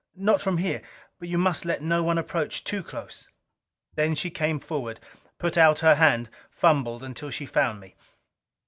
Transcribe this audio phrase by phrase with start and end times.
[0.15, 0.81] "Not from here.
[1.19, 3.29] But you must let no one approach too close."
[3.93, 4.99] Then she came forward,
[5.37, 7.95] put out her hand, fumbled until she found me.